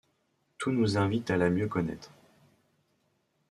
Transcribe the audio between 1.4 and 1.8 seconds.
mieux